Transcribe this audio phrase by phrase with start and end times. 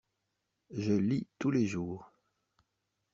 [0.71, 2.11] Je lis tous les jours.